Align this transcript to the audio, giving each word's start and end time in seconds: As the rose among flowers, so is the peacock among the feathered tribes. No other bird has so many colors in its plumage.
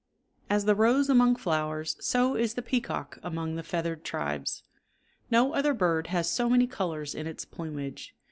As 0.49 0.65
the 0.65 0.73
rose 0.73 1.09
among 1.11 1.35
flowers, 1.35 1.95
so 1.99 2.35
is 2.35 2.55
the 2.55 2.63
peacock 2.63 3.19
among 3.21 3.53
the 3.53 3.61
feathered 3.61 4.03
tribes. 4.03 4.63
No 5.29 5.53
other 5.53 5.75
bird 5.75 6.07
has 6.07 6.27
so 6.27 6.49
many 6.49 6.65
colors 6.65 7.13
in 7.13 7.27
its 7.27 7.45
plumage. 7.45 8.15